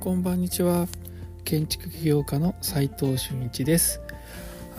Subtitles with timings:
[0.00, 0.88] こんばんにちは。
[1.44, 4.00] 建築起業家の斉藤俊一です。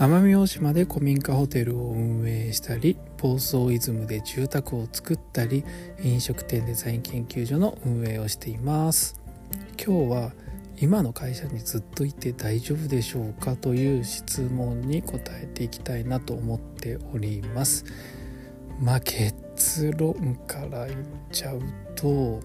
[0.00, 5.64] 奄美大島で古民家ホテルを運営したり房総イズムで住宅を作ったり
[6.02, 9.20] 飲食店デザイン研究所の運営をしています。
[9.78, 10.32] 今日は
[10.80, 17.84] 今の会社にずっといて大丈夫でしょうかという質問に答えていきたいなと思っております。
[18.80, 21.60] まあ結論から言っちゃう
[21.94, 22.40] と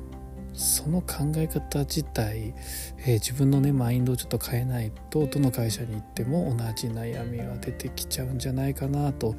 [0.57, 2.55] その考え方自体、
[2.97, 9.35] えー、自分のねマインドをちょっと変えないとどの会社に行っても同じ悩みは出てきちゃうんじゃないかなと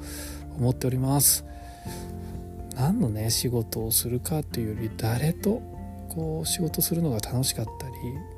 [0.57, 1.45] 思っております
[2.77, 5.61] 何のね仕事をするかというより誰と
[6.09, 7.95] こう仕事するのが楽しかったり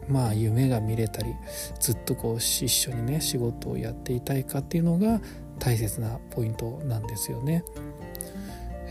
[0.09, 1.35] まあ夢が見れたり
[1.79, 5.21] ずっとこう一緒にね仕事をやっていたいかっていうのが
[5.59, 7.62] 大切なポイントなんですよね。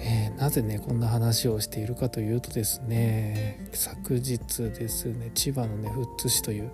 [0.02, 6.72] えー、なぜねこんな話をしているかというとですね昨日ですね千葉のね富津市という、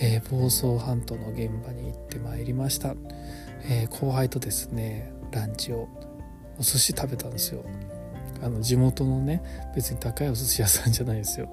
[0.00, 2.94] えー、房総半島の現場に行ってまいりました、
[3.64, 5.88] えー、後輩とですねランチを
[6.58, 7.64] お寿司食べたんですよ。
[8.40, 9.42] あの地元のね
[9.74, 11.48] 別に高いお寿司屋さんじゃないですよ。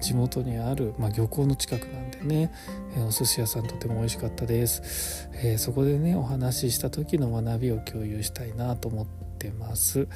[0.00, 2.50] 地元にある、まあ、漁港の近くなんでね、
[2.96, 10.08] えー、お寿司屋さんとても美味しかったです、えー、そこでねお話しした時の学びを共有したいなと思ってます、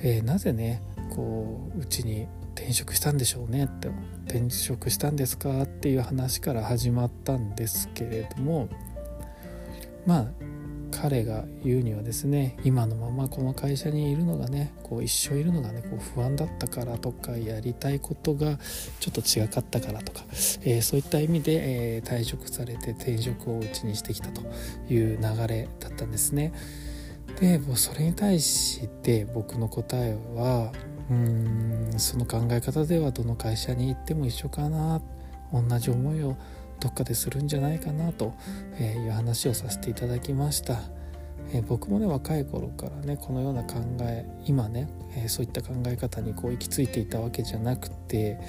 [0.00, 0.82] えー、なぜね
[1.14, 3.88] こううちに転職したんでしょうねって
[4.26, 8.68] 転職したんですかっていう話から始まったんですけれども
[10.06, 10.26] まあ
[10.90, 18.58] 彼が言うにはですね今のままこの会社にいるのがねこう一生いるのがねこう不安だったからとかやりたいことが
[19.00, 20.24] ちょっと違かったからとか、
[20.62, 24.42] えー、そういった意味で、えー、退職されて転職をうちにしてきたと
[24.88, 26.52] いう流れだったんですね。
[27.40, 30.72] でもうそれに対して僕の答えは
[31.10, 35.02] うんその考え方ではどの会社に行っても一緒かな
[35.52, 36.36] 同じ思いを
[36.80, 38.34] どっかでするんじゃないかなと
[38.80, 40.80] いう話をさせていただきました。
[41.52, 48.40] え僕もね若い頃からねこのような考え今ね、えそういった考え方にこう行き着いていたわけじゃなくて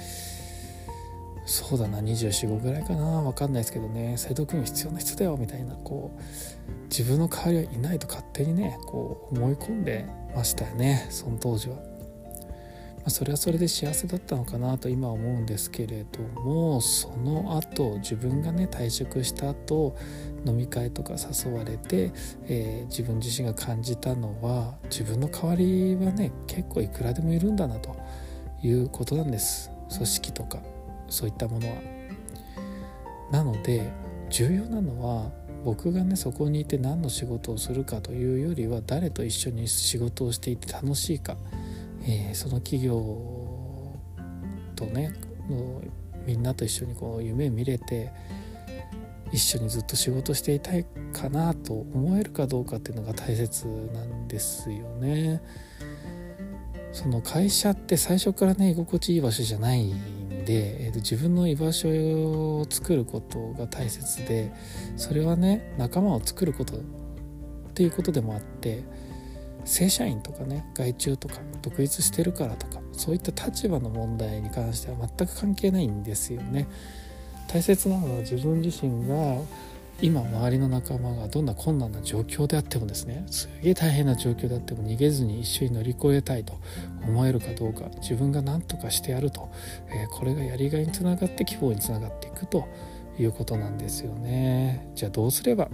[1.46, 3.22] そうだな245ぐらいかな。
[3.22, 4.16] 分かんないですけどね。
[4.16, 11.76] 斎藤君必要な人だよみたいなこう自分の代わりはいないと勝手にねこう思い込んでましたよねその当時は。
[13.04, 19.96] ま、それはそれで幸せだったのかなと今思うんですけれどもその後自分がね退職した後
[20.44, 22.12] 飲み会とか誘われて、
[22.48, 27.96] えー、自分自身が感じたのは自分の代わりはね結構いくらでもいるんだなと
[28.64, 29.70] いうことなんです。
[29.94, 30.75] 組織とか。
[31.08, 31.74] そういったものは。
[33.30, 33.92] なので
[34.30, 35.32] 重要なのは
[35.64, 41.36] 僕がねそこにいて何の仕事をするかというよりは誰と一緒に仕事をしていて楽しいか、
[42.02, 42.94] えー、その企業
[44.76, 45.12] とね
[46.24, 48.12] みんなと一緒にこう夢見れて
[49.32, 55.42] 一緒にずっと仕事していたいかなと思えるかどうかっていうのが大切なんですよね。
[56.92, 59.92] その会社って最初からね居心地いい場所じゃない
[60.46, 64.52] で、えー、と自分の居場所を作ることが大切で
[64.96, 66.80] それはね仲間を作ることっ
[67.74, 68.84] ていうことでもあって
[69.64, 76.68] 正社員とかね外注とか独立してるからとかそういった立場の問題に関しては全く関係ないんですよね。
[77.48, 79.40] 大切なのは自分自身が
[80.02, 86.58] 今周りの仲間がどんな困難な状況であってもですねすげえ大変な状況であっても逃げずに一緒に乗り越えたいと
[87.06, 89.48] 思えるかどうか自分が何とかしてやると、
[89.88, 92.68] えー、これがやりがいにつながって希望につながっていくと
[93.18, 94.90] いうことなんですよね。
[94.94, 95.70] じゃあどうすれば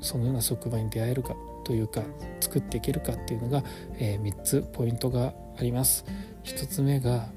[0.00, 2.02] そのような職場に出会えるかというか
[2.40, 3.62] 作っていけるかっていうのが、
[3.98, 6.04] えー、3つポイントがあります。
[6.42, 7.28] 1つ目が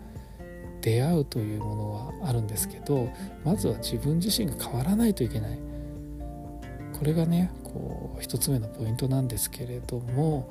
[0.81, 3.09] 出会うというものはあるんですけど
[3.43, 5.66] まずは自分自身が変わらないといけない
[6.99, 10.49] これがねこう一つ目のポイントなんですけれども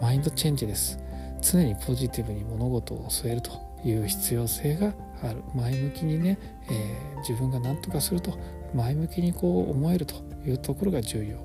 [0.00, 0.98] マインドチェンジです。
[1.42, 3.50] 常にポジティブに物事を据えると
[3.84, 5.42] いう必要性がある。
[5.54, 6.38] 前向きにね、
[6.70, 8.38] えー、自分が何とかすると
[8.74, 10.14] 前向きにこう思えると
[10.46, 11.44] いうところが重要。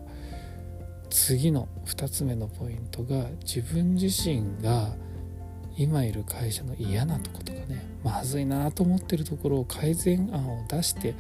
[1.10, 4.96] 次の2つ目のポイントが自分自身が
[5.76, 11.16] 今いる会社の嫌なとことかねまずいなと思ってるところを改善案を出して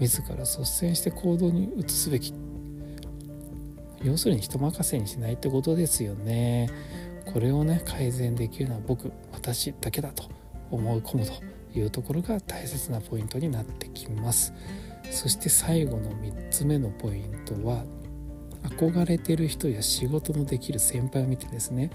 [0.00, 2.32] 自ら率先して行動に移すべき
[4.02, 6.70] 要するに人任せにしないってことですよね。
[7.32, 10.24] これをね改善できるのは僕私だけだと
[10.70, 11.32] 思い込むと
[11.78, 14.52] いうところが大切なポイントになってきます。
[15.10, 17.84] そして最後の3つ目のポイントは
[18.62, 21.90] 憧れてる人や仕事のできる先輩を見てですね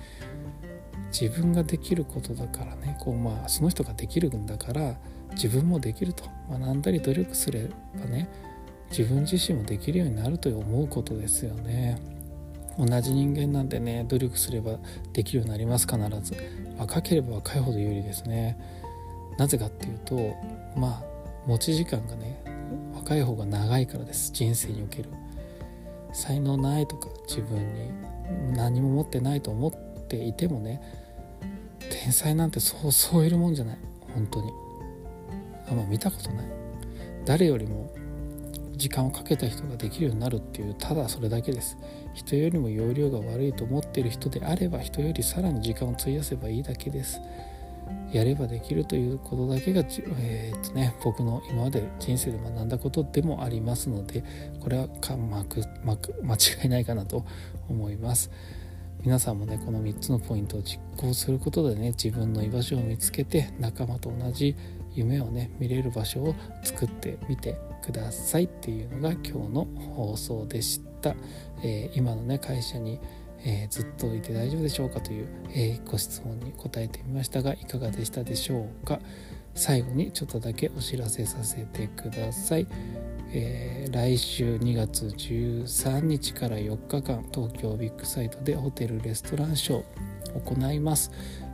[1.18, 4.98] 自分ができることだからねこうまあその人ができるんだから
[5.32, 7.70] 自分もできると学んだり努力すれ
[8.00, 8.28] ばね
[8.90, 12.00] 自分自身もできるようになると思うことですよね。
[12.78, 14.78] 同じ人間なんでね努力すれば
[15.14, 16.36] できるようになります必ず。
[16.78, 18.58] 若ければ若いほど有利ですね。
[19.38, 20.36] なぜかっていうと
[20.76, 21.04] まあ
[21.46, 22.42] 持ち時間がね
[22.94, 24.32] 若い方が長いからです。
[24.34, 25.10] 人生における。
[26.14, 27.92] 才能ないとか自分に
[28.56, 29.72] 何も持ってないと思っ
[30.08, 30.82] ていてもね
[31.90, 33.78] 天才なんてそうそういるもんじゃない。
[34.14, 34.52] 本当に。
[35.70, 36.46] あんま見たことない。
[37.26, 37.92] 誰よりも
[38.78, 41.78] 時間をかけた人ができるようになるっていうただそれだけです。
[42.14, 47.20] 人よりも容量が悪いと思っている人であれば人よりさらに時間を費やせばいいだけです。
[48.12, 49.82] やればできるということだけが、
[50.20, 54.24] えー、っとね、僕の今まで人生で学んだことでもありますので
[54.62, 57.26] これはか、まくまく間違いないかなと
[57.68, 58.32] 思います。
[59.04, 64.56] 皆さんもねこの3つのポイントを実行することでね自分の居場所を見つけて仲間と同じ
[64.96, 71.16] 夢をね見れる場所を作ってみてくださいっていうのが今日の放送でした、
[71.64, 73.00] えー、今のね会社に
[73.48, 79.00] えー、ずっといて大丈夫でしょうかという、えー、ご質問に答えてみましたがいかがでしたでしょうか。
[79.56, 82.68] 最後にちょっとだけお知らせさせてください、
[83.32, 91.10] えー、来週2月13日から4日間東京ビッグサイトでホテルレストランショーを行います、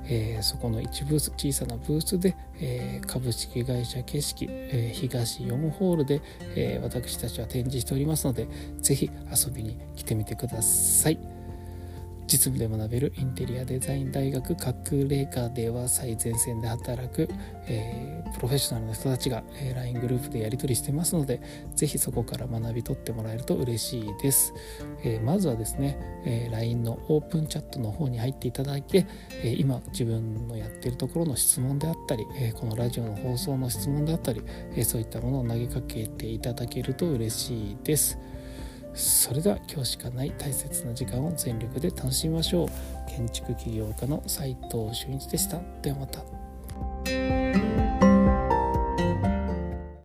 [0.06, 6.22] えー、そこの1ブース小さなブースで、えー、株式会社景色、えー、東4ホールで、
[6.56, 8.48] え私たちは展示しておりますので
[8.82, 11.41] 是非遊びに来てみてください。
[12.28, 17.28] 実務で学べるインテリアデザイン大学隠れ家では最前線で働く、
[17.68, 21.42] えー、プロフェッショナルの人たちが、えー、LINE グループでやり取りしてますので
[21.76, 24.54] 是非そこから学び取ってもらえると嬉しいです、
[25.04, 29.06] えー、まずはですね、え LINE のオープンチャットの方に入っていただいて、
[29.44, 34.42] え今自分のやってるところの質問であったり、えこのラジオの放送の質問であったり、
[34.76, 38.18] えそういったものを投げかけていただけると嬉しいです。
[38.94, 42.68] それでは今日しかない大切な時間を全力で楽しみましょう。
[43.10, 45.60] 建築起業家の斉藤俊一でした。
[45.82, 46.41] ではまた。